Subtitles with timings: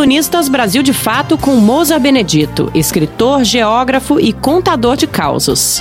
[0.00, 5.78] Colunistas Brasil de Fato com Moza Benedito, escritor, geógrafo e contador de causos.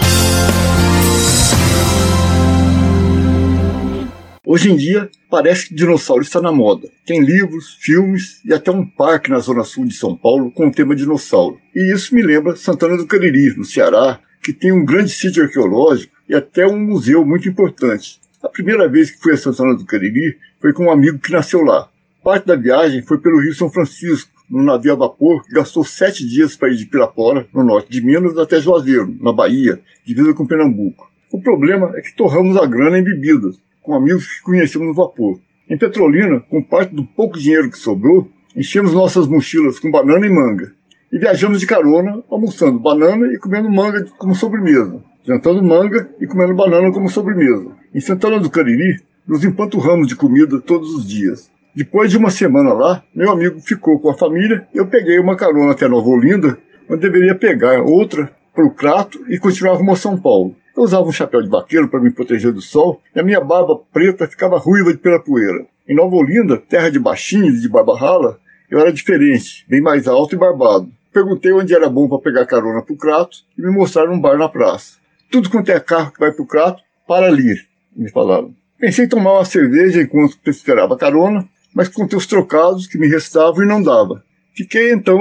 [4.46, 6.90] Hoje em dia, parece que dinossauro está na moda.
[7.06, 10.72] Tem livros, filmes e até um parque na zona sul de São Paulo com o
[10.72, 11.58] tema dinossauro.
[11.74, 16.14] E isso me lembra Santana do Cariri, no Ceará, que tem um grande sítio arqueológico
[16.28, 18.20] e até um museu muito importante.
[18.44, 21.62] A primeira vez que fui a Santana do Cariri foi com um amigo que nasceu
[21.62, 21.88] lá.
[22.24, 26.28] Parte da viagem foi pelo Rio São Francisco, num navio a vapor que gastou sete
[26.28, 30.46] dias para ir de Pirapora, no norte de Minas, até Juazeiro, na Bahia, divisa com
[30.46, 31.10] Pernambuco.
[31.32, 35.40] O problema é que torramos a grana em bebidas, com amigos que conhecemos no vapor.
[35.70, 40.30] Em Petrolina, com parte do pouco dinheiro que sobrou, enchemos nossas mochilas com banana e
[40.30, 40.74] manga.
[41.14, 46.54] E viajamos de carona, almoçando banana e comendo manga como sobremesa, jantando manga e comendo
[46.54, 47.72] banana como sobremesa.
[47.96, 51.50] Em Santana do Cariri, nos empanturramos de comida todos os dias.
[51.76, 55.72] Depois de uma semana lá, meu amigo ficou com a família eu peguei uma carona
[55.72, 56.58] até Nova Olinda,
[56.90, 60.56] onde deveria pegar outra para o Crato e continuar rumo a São Paulo.
[60.76, 63.80] Eu usava um chapéu de vaqueiro para me proteger do sol e a minha barba
[63.94, 65.66] preta ficava ruiva pela poeira.
[65.88, 70.08] Em Nova Olinda, terra de baixinhos e de barba rala, eu era diferente, bem mais
[70.08, 70.90] alto e barbado.
[71.14, 74.38] Perguntei onde era bom para pegar carona para o Crato e me mostraram um bar
[74.38, 74.98] na praça.
[75.32, 77.56] Tudo quanto é carro que vai para o Crato, para ali,
[77.96, 78.54] me falaram.
[78.80, 81.48] Pensei em tomar uma cerveja enquanto esperava a carona,
[81.80, 84.22] mas contei os trocados que me restavam e não dava.
[84.54, 85.18] Fiquei então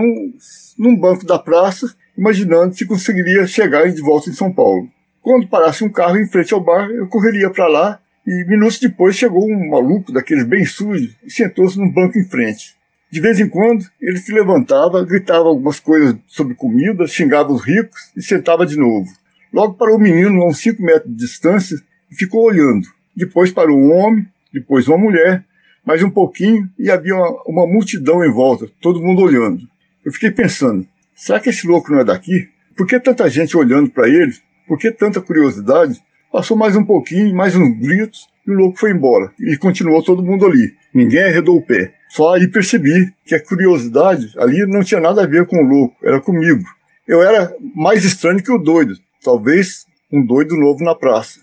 [0.76, 4.88] num banco da praça, imaginando se conseguiria chegar de volta em São Paulo.
[5.22, 9.14] Quando parasse um carro em frente ao bar, eu correria para lá e minutos depois
[9.14, 12.74] chegou um maluco daqueles bem sujos e sentou-se num banco em frente.
[13.08, 18.10] De vez em quando, ele se levantava, gritava algumas coisas sobre comida, xingava os ricos
[18.16, 19.06] e sentava de novo.
[19.52, 21.76] Logo parou o menino a uns cinco metros de distância
[22.10, 22.88] e ficou olhando.
[23.14, 25.44] Depois parou um homem, depois uma mulher,
[25.88, 29.62] mais um pouquinho e havia uma, uma multidão em volta, todo mundo olhando.
[30.04, 32.46] Eu fiquei pensando, será que esse louco não é daqui?
[32.76, 34.34] Por que tanta gente olhando para ele
[34.66, 35.98] por que tanta curiosidade?
[36.30, 39.32] Passou mais um pouquinho, mais uns gritos, e o louco foi embora.
[39.40, 40.74] E continuou todo mundo ali.
[40.92, 41.94] Ninguém arredou o pé.
[42.10, 45.96] Só aí percebi que a curiosidade ali não tinha nada a ver com o louco,
[46.04, 46.64] era comigo.
[47.06, 48.92] Eu era mais estranho que o doido,
[49.24, 51.40] talvez um doido novo na praça.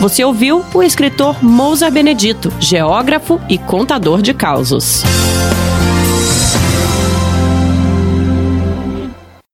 [0.00, 5.02] Você ouviu o escritor Mousa Benedito, geógrafo e contador de causos.